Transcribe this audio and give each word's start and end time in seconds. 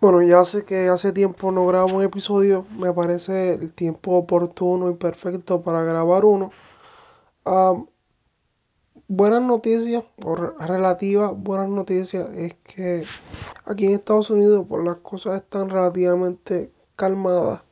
Bueno, 0.00 0.22
ya 0.22 0.44
sé 0.44 0.64
que 0.64 0.88
hace 0.88 1.12
tiempo 1.12 1.50
no 1.52 1.66
grabo 1.66 1.96
un 1.96 2.02
episodio, 2.02 2.66
me 2.78 2.92
parece 2.92 3.54
el 3.54 3.72
tiempo 3.72 4.12
oportuno 4.16 4.90
y 4.90 4.94
perfecto 4.94 5.62
para 5.62 5.82
grabar 5.84 6.24
uno. 6.24 6.50
Ah, 7.46 7.74
buenas 9.08 9.42
noticias, 9.42 10.04
o 10.24 10.34
re- 10.36 10.52
relativas 10.66 11.32
buenas 11.36 11.68
noticias, 11.68 12.28
es 12.34 12.54
que 12.64 13.04
aquí 13.64 13.86
en 13.86 13.92
Estados 13.94 14.30
Unidos 14.30 14.66
pues, 14.68 14.84
las 14.84 14.96
cosas 14.98 15.42
están 15.42 15.68
relativamente 15.70 16.72
calmadas 16.96 17.62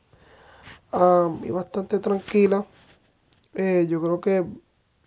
ah, 0.91 1.29
y 1.43 1.51
bastante 1.51 1.99
tranquilas. 1.99 2.65
Eh, 3.55 3.87
yo 3.89 4.01
creo 4.01 4.21
que 4.21 4.45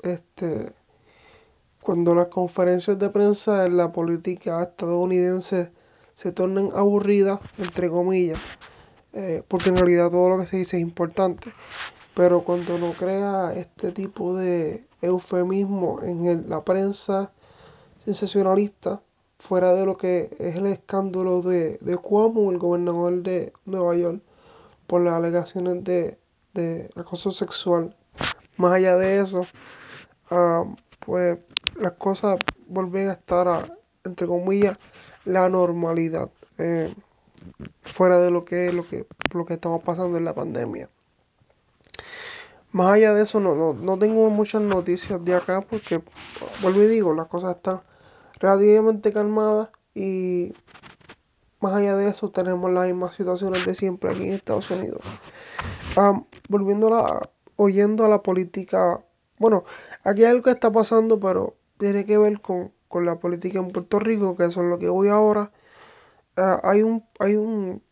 este, 0.02 0.74
cuando 1.82 2.14
las 2.14 2.28
conferencias 2.28 2.98
de 3.00 3.10
prensa 3.10 3.66
en 3.66 3.76
la 3.76 3.90
política 3.90 4.62
estadounidense 4.62 5.72
se 6.18 6.32
tornen 6.32 6.70
aburridas, 6.74 7.38
entre 7.58 7.88
comillas, 7.88 8.40
eh, 9.12 9.44
porque 9.46 9.68
en 9.68 9.76
realidad 9.76 10.10
todo 10.10 10.28
lo 10.30 10.38
que 10.38 10.46
se 10.46 10.56
dice 10.56 10.76
es 10.76 10.82
importante. 10.82 11.52
Pero 12.16 12.42
cuando 12.42 12.76
no 12.76 12.90
crea 12.94 13.52
este 13.54 13.92
tipo 13.92 14.34
de 14.34 14.84
eufemismo 15.00 16.02
en 16.02 16.26
el- 16.26 16.50
la 16.50 16.64
prensa 16.64 17.30
sensacionalista, 18.04 19.00
fuera 19.38 19.72
de 19.74 19.86
lo 19.86 19.96
que 19.96 20.34
es 20.40 20.56
el 20.56 20.66
escándalo 20.66 21.40
de, 21.40 21.78
de 21.80 21.96
Cuomo, 21.96 22.50
el 22.50 22.58
gobernador 22.58 23.22
de 23.22 23.52
Nueva 23.64 23.94
York, 23.94 24.20
por 24.88 25.02
las 25.02 25.14
alegaciones 25.14 25.84
de, 25.84 26.18
de 26.52 26.90
acoso 26.96 27.30
sexual. 27.30 27.94
Más 28.56 28.72
allá 28.72 28.96
de 28.96 29.20
eso, 29.20 29.42
ah, 30.32 30.64
pues 30.98 31.38
las 31.76 31.92
cosas 31.92 32.40
vuelven 32.66 33.08
a 33.08 33.12
estar, 33.12 33.46
a, 33.46 33.68
entre 34.02 34.26
comillas, 34.26 34.76
la 35.28 35.48
normalidad, 35.48 36.30
eh, 36.56 36.94
fuera 37.82 38.18
de 38.18 38.30
lo 38.30 38.44
que 38.44 38.72
lo 38.72 38.88
que, 38.88 39.06
lo 39.34 39.44
que 39.44 39.54
estamos 39.54 39.82
pasando 39.82 40.16
en 40.16 40.24
la 40.24 40.34
pandemia. 40.34 40.88
Más 42.72 42.92
allá 42.92 43.14
de 43.14 43.22
eso, 43.22 43.40
no, 43.40 43.54
no, 43.54 43.72
no 43.74 43.98
tengo 43.98 44.28
muchas 44.30 44.62
noticias 44.62 45.22
de 45.24 45.34
acá 45.34 45.60
porque, 45.60 46.02
vuelvo 46.62 46.82
y 46.82 46.86
digo, 46.86 47.14
las 47.14 47.26
cosas 47.26 47.56
están 47.56 47.80
relativamente 48.40 49.12
calmadas 49.12 49.70
y 49.94 50.52
más 51.60 51.74
allá 51.74 51.96
de 51.96 52.08
eso 52.08 52.30
tenemos 52.30 52.70
las 52.70 52.86
mismas 52.86 53.14
situaciones 53.14 53.64
de 53.66 53.74
siempre 53.74 54.10
aquí 54.10 54.24
en 54.24 54.32
Estados 54.32 54.70
Unidos. 54.70 55.00
Volviendo 56.48 56.88
a 56.88 56.90
la, 56.90 57.30
oyendo 57.56 58.04
a 58.04 58.08
la 58.08 58.22
política, 58.22 59.02
bueno, 59.38 59.64
aquí 60.04 60.24
hay 60.24 60.30
algo 60.30 60.42
que 60.42 60.50
está 60.50 60.70
pasando, 60.70 61.18
pero 61.20 61.56
tiene 61.78 62.04
que 62.04 62.18
ver 62.18 62.40
con, 62.40 62.72
con 62.88 63.04
la 63.06 63.18
política 63.20 63.58
en 63.60 63.68
Puerto 63.68 63.98
Rico, 64.00 64.36
que 64.36 64.46
eso 64.46 64.62
es 64.62 64.68
lo 64.68 64.78
que 64.78 64.88
voy 64.88 65.08
ahora. 65.08 65.52
Ah, 66.36 66.60
hay 66.64 66.82
un, 66.82 67.04
hay 67.20 67.36
un 67.36 67.82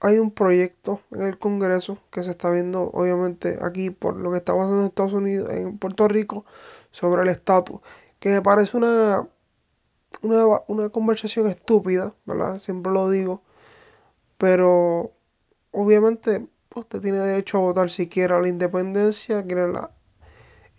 hay 0.00 0.18
un 0.18 0.30
proyecto 0.30 1.00
en 1.10 1.22
el 1.22 1.38
Congreso 1.38 1.98
que 2.10 2.22
se 2.22 2.30
está 2.30 2.50
viendo, 2.50 2.84
obviamente, 2.92 3.58
aquí 3.62 3.90
por 3.90 4.16
lo 4.16 4.30
que 4.30 4.38
está 4.38 4.54
pasando 4.54 4.80
en 4.80 4.86
Estados 4.86 5.12
Unidos, 5.12 5.50
en 5.50 5.78
Puerto 5.78 6.08
Rico, 6.08 6.44
sobre 6.90 7.22
el 7.22 7.28
estatus, 7.28 7.80
que 8.18 8.30
me 8.30 8.42
parece 8.42 8.76
una, 8.76 9.28
una, 10.22 10.46
una 10.68 10.88
conversación 10.90 11.48
estúpida, 11.48 12.14
¿verdad? 12.26 12.58
Siempre 12.58 12.92
lo 12.92 13.10
digo, 13.10 13.42
pero 14.38 15.12
obviamente 15.72 16.48
usted 16.74 17.00
tiene 17.00 17.18
derecho 17.20 17.58
a 17.58 17.60
votar 17.62 17.90
si 17.90 18.08
quiere 18.08 18.40
la 18.40 18.48
independencia, 18.48 19.44
quiere 19.44 19.68
la 19.72 19.90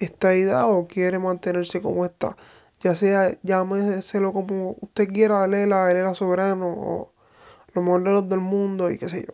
estadidad 0.05 0.69
o 0.69 0.87
quiere 0.87 1.19
mantenerse 1.19 1.81
como 1.81 2.05
está. 2.05 2.35
Ya 2.81 2.95
sea, 2.95 3.37
llámeselo 3.43 4.33
como 4.33 4.75
usted 4.81 5.07
quiera, 5.09 5.47
Lela, 5.47 5.93
Lela 5.93 6.13
Soberano 6.15 6.67
o 6.67 7.13
los 7.73 7.83
modelos 7.83 8.27
del 8.29 8.39
mundo 8.39 8.89
y 8.91 8.97
qué 8.97 9.09
sé 9.09 9.25
yo. 9.27 9.33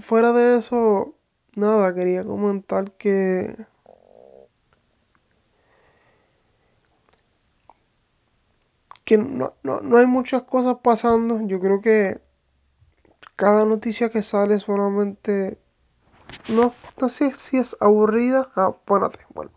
Fuera 0.00 0.32
de 0.32 0.58
eso, 0.58 1.14
nada, 1.54 1.94
quería 1.94 2.24
comentar 2.24 2.92
que, 2.92 3.56
que 9.04 9.18
no, 9.18 9.54
no, 9.62 9.80
no 9.80 9.96
hay 9.98 10.06
muchas 10.06 10.42
cosas 10.44 10.76
pasando. 10.82 11.40
Yo 11.46 11.60
creo 11.60 11.80
que 11.80 12.20
cada 13.36 13.64
noticia 13.64 14.10
que 14.10 14.22
sale 14.22 14.58
solamente... 14.58 15.58
No, 16.48 16.70
no 17.00 17.08
sé 17.08 17.34
si 17.34 17.58
es 17.58 17.76
aburrida. 17.80 18.50
Ah, 18.56 18.74
bueno. 18.86 19.50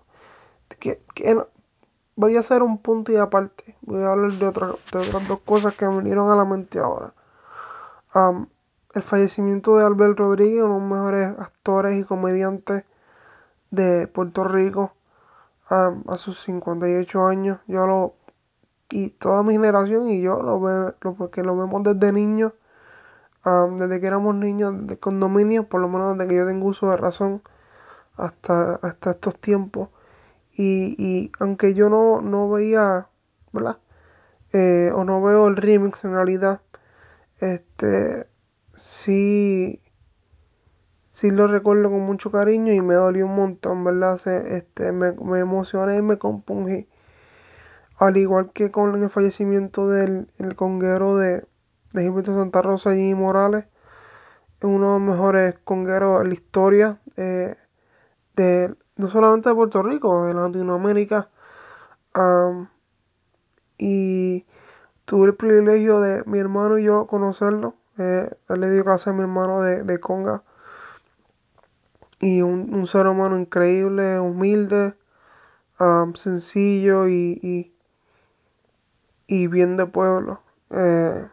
Que, 0.79 1.01
que 1.15 1.35
no- 1.35 1.47
voy 2.15 2.37
a 2.37 2.41
hacer 2.41 2.63
un 2.63 2.79
punto 2.79 3.11
y 3.13 3.17
aparte. 3.17 3.77
Voy 3.81 4.03
a 4.03 4.11
hablar 4.13 4.33
de, 4.33 4.47
otra- 4.47 4.67
de 4.91 4.99
otras 4.99 5.27
dos 5.27 5.39
cosas 5.41 5.75
que 5.75 5.87
me 5.87 5.97
vinieron 5.99 6.31
a 6.31 6.35
la 6.35 6.45
mente 6.45 6.79
ahora. 6.79 7.13
El 8.95 9.03
fallecimiento 9.03 9.77
de 9.77 9.85
Albert 9.85 10.17
Rodríguez, 10.17 10.63
uno 10.63 10.75
de 10.75 10.79
los 10.79 10.89
mejores 10.89 11.39
actores 11.39 11.99
y 11.99 12.03
comediantes 12.03 12.83
de 13.71 14.07
Puerto 14.07 14.43
Rico. 14.45 14.93
a 15.69 16.17
sus 16.17 16.41
58 16.41 17.25
años. 17.27 17.59
Yo 17.67 17.87
lo 17.87 18.15
y 18.91 19.11
toda 19.11 19.43
mi 19.43 19.53
generación 19.53 20.09
y 20.09 20.21
yo 20.21 20.41
lo 20.43 20.59
ve, 20.61 20.93
lo, 21.01 21.15
porque 21.15 21.43
lo 21.43 21.57
vemos 21.57 21.83
desde 21.83 22.11
niños, 22.13 22.53
desde 23.77 24.01
que 24.01 24.07
éramos 24.07 24.35
niños 24.35 24.87
de 24.87 24.97
condominio, 24.99 25.67
por 25.69 25.81
lo 25.81 25.89
menos 25.89 26.17
desde 26.17 26.29
que 26.29 26.35
yo 26.37 26.45
tengo 26.47 26.67
uso 26.67 26.89
de 26.91 26.97
razón 26.97 27.41
hasta, 28.17 28.75
hasta 28.77 29.11
estos 29.11 29.39
tiempos. 29.39 29.89
Y, 30.53 30.95
y 30.99 31.31
aunque 31.39 31.73
yo 31.75 31.89
no, 31.89 32.21
no 32.21 32.49
veía, 32.49 33.09
¿verdad? 33.53 33.79
Eh, 34.53 34.91
o 34.95 35.05
no 35.05 35.21
veo 35.23 35.47
el 35.47 35.57
remix 35.57 36.03
en 36.05 36.13
realidad, 36.13 36.61
este, 37.39 38.27
sí, 38.75 39.81
sí 41.09 41.31
lo 41.31 41.47
recuerdo 41.47 41.89
con 41.89 42.01
mucho 42.01 42.29
cariño 42.29 42.71
y 42.71 42.79
me 42.79 42.93
dolió 42.93 43.25
un 43.25 43.35
montón, 43.35 43.83
¿verdad? 43.83 44.17
Se- 44.17 44.55
este, 44.55 44.91
me, 44.91 45.13
me 45.13 45.39
emocioné 45.39 45.97
y 45.97 46.01
me 46.03 46.19
compungí. 46.19 46.87
Al 47.97 48.15
igual 48.17 48.51
que 48.53 48.71
con 48.71 49.01
el 49.01 49.09
fallecimiento 49.09 49.89
del 49.89 50.29
el 50.37 50.55
conguero 50.55 51.17
de, 51.17 51.45
de 51.95 52.03
Gilberto 52.03 52.35
Santa 52.35 52.61
Rosa 52.61 52.95
y 52.95 53.15
Morales, 53.15 53.65
es 54.59 54.65
uno 54.65 54.93
de 54.93 54.99
los 54.99 55.01
mejores 55.01 55.55
congueros 55.63 56.21
en 56.21 56.27
la 56.29 56.33
historia 56.33 56.99
eh, 57.15 57.55
de 58.35 58.75
no 58.97 59.07
solamente 59.07 59.49
de 59.49 59.55
Puerto 59.55 59.81
Rico, 59.81 60.25
de 60.25 60.33
Latinoamérica. 60.33 61.29
Am, 62.13 62.69
y 63.77 64.45
tuve 65.05 65.27
el 65.27 65.35
privilegio 65.35 65.99
de 65.99 66.23
mi 66.25 66.39
hermano 66.39 66.77
y 66.77 66.83
yo 66.83 67.05
conocerlo. 67.05 67.75
Eh, 67.97 68.29
él 68.49 68.61
le 68.61 68.69
dio 68.71 68.83
clase 68.83 69.09
a 69.09 69.13
mi 69.13 69.21
hermano 69.21 69.61
de, 69.61 69.83
de 69.83 69.99
conga. 69.99 70.43
Y 72.19 72.41
un, 72.41 72.73
un 72.73 72.87
ser 72.87 73.07
humano 73.07 73.37
increíble, 73.37 74.19
humilde, 74.19 74.95
sencillo 76.15 77.07
y, 77.07 77.39
y, 77.41 77.73
y 79.27 79.47
bien 79.47 79.77
de 79.77 79.85
pueblo. 79.85 80.41
Eh, 80.71 81.27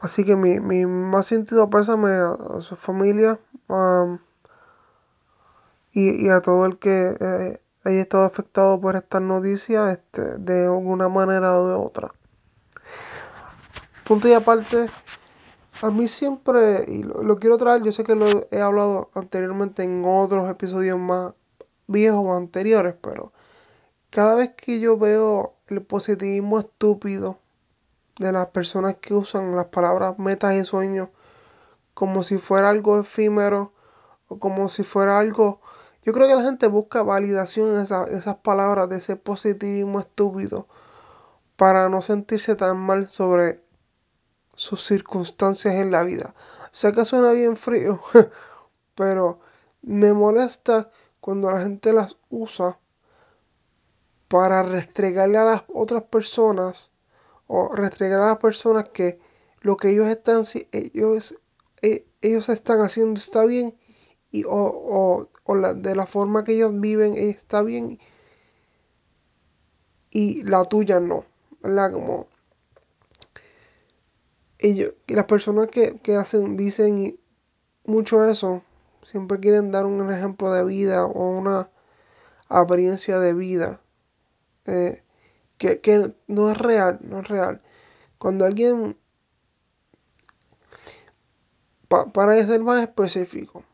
Así 0.00 0.24
que 0.24 0.36
mi, 0.36 0.60
mi 0.60 0.86
más 0.86 1.26
sentido 1.26 1.70
pésame 1.70 2.10
a, 2.10 2.60
su 2.60 2.76
familia 2.76 3.38
am, 3.68 4.18
y, 5.92 6.26
y 6.26 6.28
a 6.28 6.40
todo 6.40 6.66
el 6.66 6.78
que 6.78 7.16
eh, 7.18 7.60
haya 7.84 8.00
estado 8.00 8.24
afectado 8.24 8.80
por 8.80 8.96
estas 8.96 9.22
noticias 9.22 9.96
este, 9.96 10.38
de 10.38 10.66
alguna 10.66 11.08
manera 11.08 11.58
o 11.58 11.68
de 11.68 11.74
otra. 11.74 12.12
Punto 14.04 14.28
y 14.28 14.34
aparte, 14.34 14.86
a 15.82 15.90
mí 15.90 16.06
siempre, 16.08 16.84
y 16.86 17.02
lo, 17.02 17.22
lo 17.22 17.36
quiero 17.36 17.56
traer, 17.56 17.82
yo 17.82 17.90
sé 17.90 18.04
que 18.04 18.14
lo 18.14 18.26
he 18.50 18.60
hablado 18.60 19.10
anteriormente 19.14 19.82
en 19.82 20.04
otros 20.04 20.48
episodios 20.50 20.98
más 20.98 21.32
viejos 21.86 22.24
o 22.24 22.34
anteriores, 22.34 22.94
pero 23.00 23.32
cada 24.10 24.34
vez 24.34 24.50
que 24.56 24.78
yo 24.78 24.98
veo 24.98 25.54
el 25.68 25.82
positivismo 25.82 26.58
estúpido 26.58 27.38
de 28.18 28.32
las 28.32 28.48
personas 28.48 28.96
que 29.00 29.14
usan 29.14 29.56
las 29.56 29.66
palabras 29.66 30.18
metas 30.18 30.54
y 30.54 30.64
sueños 30.64 31.08
como 31.94 32.24
si 32.24 32.38
fuera 32.38 32.70
algo 32.70 33.00
efímero 33.00 33.72
o 34.28 34.38
como 34.38 34.68
si 34.68 34.84
fuera 34.84 35.18
algo... 35.18 35.60
Yo 36.04 36.12
creo 36.12 36.28
que 36.28 36.36
la 36.36 36.42
gente 36.44 36.68
busca 36.68 37.02
validación 37.02 37.74
en 37.74 37.80
esa- 37.82 38.06
esas 38.06 38.36
palabras 38.36 38.88
de 38.90 38.98
ese 38.98 39.16
positivismo 39.16 40.00
estúpido 40.00 40.68
para 41.56 41.88
no 41.90 42.02
sentirse 42.02 42.56
tan 42.56 42.78
mal 42.78 43.08
sobre 43.10 43.62
sus 44.56 44.84
circunstancias 44.84 45.74
en 45.74 45.90
la 45.92 46.02
vida. 46.04 46.34
Sé 46.72 46.92
que 46.92 47.04
suena 47.04 47.32
bien 47.32 47.56
frío, 47.56 48.00
pero 48.96 49.40
me 49.82 50.12
molesta 50.14 50.90
cuando 51.20 51.50
la 51.52 51.62
gente 51.62 51.92
las 51.92 52.18
usa 52.30 52.78
para 54.28 54.62
restregarle 54.62 55.38
a 55.38 55.44
las 55.44 55.64
otras 55.72 56.04
personas 56.04 56.92
o 57.46 57.68
restregar 57.74 58.20
a 58.22 58.26
las 58.28 58.38
personas 58.38 58.88
que 58.90 59.18
lo 59.60 59.76
que 59.76 59.90
ellos 59.90 60.06
están, 60.08 60.44
ellos, 60.72 61.38
e- 61.82 62.06
ellos 62.22 62.48
están 62.48 62.80
haciendo 62.80 63.18
está 63.20 63.44
bien 63.44 63.76
y, 64.30 64.44
o, 64.44 64.50
o, 64.50 65.28
o 65.44 65.54
la, 65.54 65.74
de 65.74 65.94
la 65.96 66.06
forma 66.06 66.44
que 66.44 66.54
ellos 66.54 66.72
viven 66.80 67.16
está 67.16 67.62
bien 67.62 67.98
y 70.10 70.42
la 70.42 70.64
tuya 70.64 71.00
no. 71.00 71.24
¿verdad? 71.62 71.92
Como 71.92 72.26
ellos, 74.58 74.94
las 75.06 75.24
personas 75.26 75.68
que, 75.70 75.98
que 76.02 76.16
hacen, 76.16 76.56
dicen 76.56 77.18
mucho 77.84 78.24
eso, 78.24 78.62
siempre 79.02 79.40
quieren 79.40 79.70
dar 79.70 79.86
un 79.86 80.10
ejemplo 80.12 80.52
de 80.52 80.64
vida 80.64 81.04
o 81.06 81.30
una 81.30 81.70
apariencia 82.48 83.18
de 83.20 83.34
vida 83.34 83.80
eh, 84.66 85.02
que, 85.58 85.80
que 85.80 86.12
no 86.28 86.50
es 86.50 86.58
real, 86.58 86.98
no 87.02 87.20
es 87.20 87.28
real. 87.28 87.60
Cuando 88.18 88.44
alguien, 88.46 88.96
pa- 91.88 92.06
para 92.12 92.42
ser 92.44 92.60
más 92.62 92.82
específico, 92.82 93.64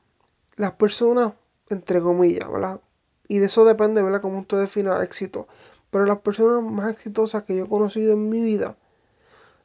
las 0.56 0.72
personas, 0.74 1.34
entre 1.70 2.00
comillas, 2.02 2.50
¿verdad? 2.50 2.80
Y 3.28 3.38
de 3.40 3.46
eso 3.46 3.64
depende, 3.64 4.02
¿verdad? 4.02 4.22
Cómo 4.22 4.40
usted 4.40 4.60
defina 4.60 5.02
éxito. 5.04 5.48
Pero 5.90 6.06
las 6.06 6.20
personas 6.20 6.62
más 6.62 6.92
exitosas 6.92 7.44
que 7.44 7.56
yo 7.56 7.64
he 7.64 7.68
conocido 7.68 8.12
en 8.14 8.28
mi 8.30 8.42
vida 8.42 8.76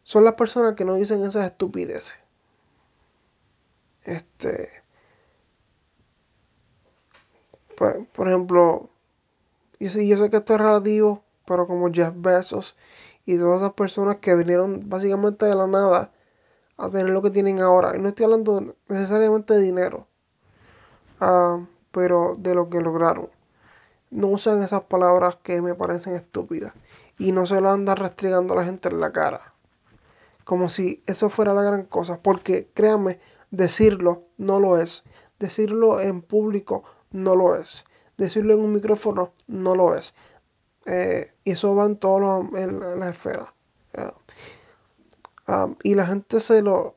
son 0.03 0.25
las 0.25 0.35
personas 0.35 0.75
que 0.75 0.85
no 0.85 0.95
dicen 0.95 1.23
esas 1.23 1.45
estupideces. 1.45 2.15
Este, 4.03 4.81
pues, 7.77 7.95
por 8.13 8.27
ejemplo, 8.27 8.89
yo 9.79 9.91
sé, 9.91 10.07
yo 10.07 10.17
sé 10.17 10.29
que 10.31 10.37
esto 10.39 10.55
es 10.55 10.61
relativo, 10.61 11.23
pero 11.47 11.65
como 11.65 11.91
Jeff 11.91 12.13
Bezos 12.15 12.75
y 13.25 13.37
todas 13.37 13.61
esas 13.61 13.73
personas 13.73 14.17
que 14.17 14.35
vinieron 14.35 14.89
básicamente 14.89 15.45
de 15.45 15.55
la 15.55 15.65
nada 15.65 16.11
a 16.77 16.89
tener 16.89 17.09
lo 17.09 17.21
que 17.21 17.31
tienen 17.31 17.59
ahora. 17.59 17.95
Y 17.95 17.99
no 17.99 18.09
estoy 18.09 18.25
hablando 18.25 18.75
necesariamente 18.87 19.53
de 19.55 19.61
dinero, 19.61 20.07
ah, 21.19 21.65
pero 21.91 22.35
de 22.37 22.53
lo 22.53 22.69
que 22.69 22.81
lograron. 22.81 23.29
No 24.11 24.27
usan 24.27 24.61
esas 24.61 24.83
palabras 24.83 25.37
que 25.41 25.61
me 25.61 25.73
parecen 25.73 26.15
estúpidas. 26.15 26.73
Y 27.17 27.31
no 27.31 27.47
se 27.47 27.59
lo 27.61 27.71
andan 27.71 27.97
restregando 27.97 28.53
a 28.53 28.57
la 28.57 28.65
gente 28.65 28.89
en 28.89 28.99
la 28.99 29.11
cara. 29.11 29.53
Como 30.43 30.69
si 30.69 31.03
eso 31.07 31.29
fuera 31.29 31.53
la 31.53 31.63
gran 31.63 31.83
cosa. 31.83 32.19
Porque 32.21 32.69
créanme, 32.73 33.19
decirlo 33.51 34.23
no 34.37 34.59
lo 34.59 34.77
es. 34.77 35.03
Decirlo 35.39 35.99
en 35.99 36.21
público 36.21 36.83
no 37.11 37.35
lo 37.35 37.55
es. 37.55 37.85
Decirlo 38.17 38.53
en 38.53 38.61
un 38.61 38.73
micrófono 38.73 39.33
no 39.47 39.75
lo 39.75 39.95
es. 39.95 40.13
Eh, 40.87 41.33
y 41.43 41.51
eso 41.51 41.75
va 41.75 41.85
en 41.85 41.97
todas 41.97 42.45
las 42.97 43.09
esferas. 43.09 43.49
Y 45.83 45.95
la 45.95 46.05
gente 46.05 46.39
se 46.39 46.61
lo 46.61 46.95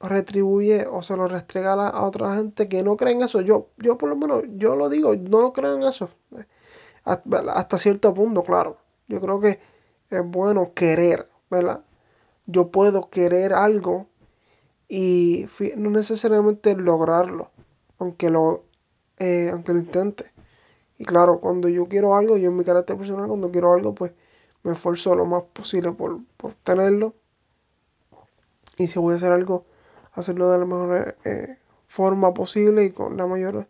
retribuye 0.00 0.86
o 0.86 1.02
se 1.02 1.16
lo 1.16 1.26
restrega 1.26 1.72
a, 1.72 2.04
otra 2.04 2.36
gente 2.36 2.68
que 2.68 2.82
no 2.82 2.96
cree 2.96 3.14
en 3.14 3.22
eso. 3.22 3.40
Yo, 3.40 3.68
yo 3.76 3.98
por 3.98 4.08
lo 4.08 4.16
menos, 4.16 4.44
yo 4.56 4.76
lo 4.76 4.88
digo, 4.88 5.14
no 5.16 5.40
lo 5.40 5.52
creo 5.52 5.74
en 5.74 5.82
eso. 5.82 6.08
Hasta 7.04 7.78
cierto 7.78 8.14
punto, 8.14 8.42
claro. 8.42 8.78
Yo 9.08 9.20
creo 9.20 9.40
que 9.40 9.58
es 10.10 10.24
bueno 10.24 10.72
querer, 10.74 11.28
¿verdad? 11.50 11.84
Yo 12.46 12.68
puedo 12.68 13.10
querer 13.10 13.52
algo 13.52 14.06
y 14.88 15.46
no 15.76 15.90
necesariamente 15.90 16.74
lograrlo, 16.76 17.50
aunque 17.98 18.30
lo, 18.30 18.64
eh, 19.18 19.50
aunque 19.52 19.72
lo 19.72 19.80
intente. 19.80 20.32
Y 20.98 21.04
claro, 21.04 21.38
cuando 21.40 21.68
yo 21.68 21.86
quiero 21.86 22.16
algo, 22.16 22.36
yo 22.36 22.50
en 22.50 22.56
mi 22.56 22.64
carácter 22.64 22.96
personal, 22.96 23.28
cuando 23.28 23.50
quiero 23.50 23.72
algo, 23.72 23.94
pues 23.94 24.12
me 24.64 24.72
esfuerzo 24.72 25.14
lo 25.14 25.24
más 25.24 25.44
posible 25.44 25.92
por, 25.92 26.18
por 26.36 26.54
tenerlo. 26.54 27.14
Y 28.76 28.88
si 28.88 28.98
voy 28.98 29.14
a 29.14 29.16
hacer 29.16 29.32
algo, 29.32 29.64
hacerlo 30.12 30.50
de 30.50 30.58
la 30.58 30.64
mejor 30.64 31.16
eh, 31.24 31.58
forma 31.86 32.34
posible 32.34 32.84
y 32.84 32.90
con 32.90 33.16
la 33.16 33.26
mayor 33.26 33.66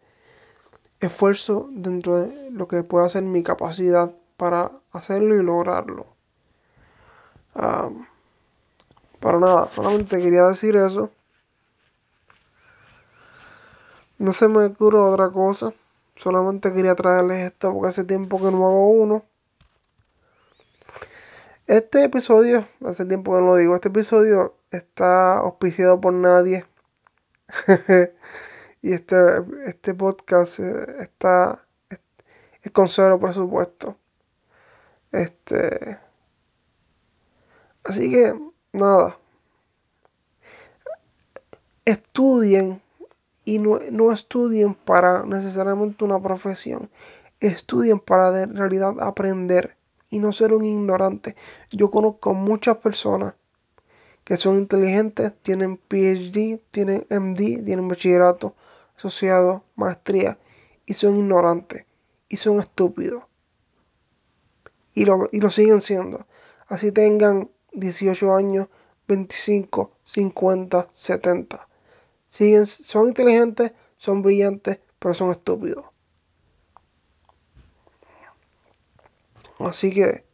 esfuerzo 1.01 1.69
dentro 1.71 2.17
de 2.17 2.51
lo 2.51 2.67
que 2.67 2.83
pueda 2.83 3.09
ser 3.09 3.23
mi 3.23 3.43
capacidad 3.43 4.13
para 4.37 4.71
hacerlo 4.93 5.37
y 5.37 5.43
lograrlo. 5.43 6.07
Um, 7.55 8.07
para 9.21 9.39
nada, 9.39 9.69
solamente 9.69 10.21
quería 10.21 10.45
decir 10.45 10.77
eso. 10.77 11.11
No 14.19 14.33
se 14.33 14.49
me 14.49 14.65
ocurre 14.67 14.99
otra 14.99 15.31
cosa. 15.31 15.73
Solamente 16.19 16.73
quería 16.73 16.97
traerles 16.97 17.47
esto 17.53 17.73
porque 17.73 17.89
hace 17.89 18.05
tiempo 18.05 18.39
que 18.39 18.51
no 18.51 18.67
hago 18.67 18.91
uno. 18.91 19.25
Este 21.69 22.03
episodio, 22.03 22.67
hace 22.85 23.05
tiempo 23.05 23.35
que 23.35 23.41
no 23.41 23.47
lo 23.49 23.57
digo, 23.57 23.77
este 23.77 23.89
episodio 23.89 24.57
está 24.73 25.39
auspiciado 25.39 26.01
por 26.01 26.13
nadie. 26.13 26.67
y 28.83 28.93
este, 28.93 29.17
este 29.67 29.95
podcast 29.95 30.59
eh, 30.59 31.03
está 31.03 31.65
es, 31.89 32.73
con 32.73 32.89
cero 32.89 33.21
presupuesto. 33.21 33.97
Este. 35.13 35.99
Así 37.85 38.11
que, 38.11 38.35
nada. 38.73 39.17
Estudien 41.85 42.83
y 43.49 43.59
no, 43.59 43.79
no, 43.91 44.13
estudien 44.13 44.75
para 44.75 45.25
necesariamente 45.25 46.05
una 46.05 46.21
profesión. 46.21 46.91
Estudien 47.41 47.99
para 47.99 48.31
de 48.31 48.45
realidad 48.45 49.01
aprender 49.01 49.79
y 50.11 50.19
no 50.19 50.33
ser 50.33 50.53
un 50.53 50.67
ignorante. 50.67 51.35
Yo 51.71 51.91
conozco 51.91 52.35
muchas 52.35 52.77
personas 52.77 53.33
que 54.25 54.37
son 54.37 54.59
inteligentes, 54.59 55.33
tienen 55.41 55.79
PhD, 55.79 56.61
tienen 56.71 57.07
MD, 57.09 57.65
tienen 57.65 57.89
bachillerato, 57.89 58.55
asociado, 58.99 59.65
maestría 59.77 60.37
y 60.85 60.93
son 60.93 61.17
ignorantes 61.17 61.87
y 62.29 62.37
son 62.37 62.61
estúpidos. 62.61 63.23
Y 64.93 65.07
lo, 65.07 65.31
y 65.33 65.41
lo 65.41 65.49
siguen 65.49 65.81
siendo. 65.81 66.27
Así 66.67 66.93
tengan 66.93 67.49
18 67.73 68.37
años, 68.37 68.69
25, 69.07 69.91
50, 70.05 70.89
70. 70.93 71.68
Siguen, 72.29 72.67
son 72.67 73.09
inteligentes, 73.09 73.73
son 73.97 74.23
brillantes, 74.23 74.81
pero 74.99 75.15
son 75.15 75.31
estúpidos. 75.31 75.85
Así 79.59 79.93
que, 79.93 80.25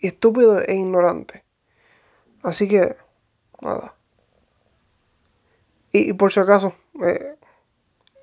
estúpido 0.00 0.60
e 0.60 0.74
ignorante. 0.74 1.44
Así 2.42 2.68
que, 2.68 2.96
nada. 3.60 3.94
Y, 5.92 6.12
por 6.14 6.32
si 6.32 6.40
acaso, 6.40 6.74
eh, 7.02 7.36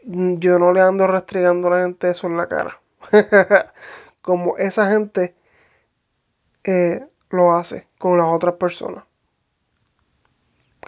yo 0.04 0.60
no 0.60 0.74
le 0.74 0.82
ando 0.82 1.08
restregando 1.08 1.68
a 1.70 1.78
la 1.78 1.84
gente 1.84 2.10
eso 2.10 2.28
en 2.28 2.38
la 2.38 2.48
cara. 2.48 2.82
Como 4.22 4.58
esa 4.58 4.92
gente 4.92 5.36
eh, 6.64 7.08
lo 7.30 7.54
hace 7.56 7.88
con 7.98 8.18
las 8.18 8.28
otras 8.28 8.56
personas. 8.56 9.06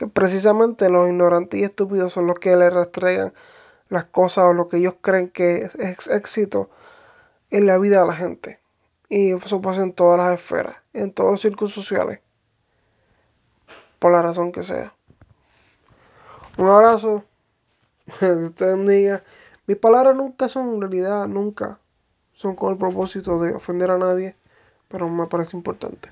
Que 0.04 0.10
precisamente 0.10 0.90
los 0.90 1.08
ignorantes 1.08 1.58
y 1.58 1.64
estúpidos 1.64 2.12
son 2.12 2.28
los 2.28 2.38
que 2.38 2.58
le 2.58 2.70
restregan 2.70 3.34
las 3.88 4.04
cosas 4.04 4.46
o 4.46 4.54
lo 4.54 4.68
que 4.68 4.78
ellos 4.78 4.96
creen 5.00 5.30
que 5.30 5.70
es, 5.80 6.08
éxito 6.08 6.70
en 7.52 7.68
la 7.68 7.78
vida 7.78 8.02
de 8.02 8.08
la 8.08 8.14
gente. 8.14 8.60
Y 9.08 9.32
eso 9.32 9.62
pasa 9.62 9.82
en 9.82 9.94
todas 9.94 10.18
las 10.18 10.38
esferas, 10.38 10.76
en 10.92 11.14
todos 11.14 11.32
los 11.32 11.42
círculos 11.42 11.74
sociales. 11.74 12.20
Por 14.00 14.12
la 14.12 14.22
razón 14.22 14.52
que 14.52 14.64
sea. 14.64 14.94
Un 16.58 16.68
abrazo. 16.68 17.24
Usted 18.08 18.68
bendiga. 18.76 19.22
Mis 19.68 19.78
palabras 19.78 20.18
nunca 20.18 20.50
son, 20.50 20.74
en 20.74 20.82
realidad, 20.82 21.28
nunca 21.28 21.80
son 22.34 22.58
con 22.58 22.74
el 22.74 22.78
propósito 22.78 23.40
de 23.40 23.54
ofender 23.54 23.90
a 23.90 23.98
nadie, 23.98 24.36
pero 24.90 25.08
me 25.08 25.28
parece 25.28 25.56
importante. 25.56 26.10